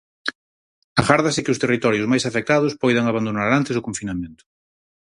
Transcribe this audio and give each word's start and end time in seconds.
Agárdase 1.01 1.43
que 1.45 1.53
os 1.53 1.61
territorios 1.63 2.09
máis 2.11 2.23
afectados 2.29 2.77
poidan 2.81 3.05
abandonar 3.07 3.49
antes 3.59 3.75
o 3.79 3.85
confinamento. 3.87 4.43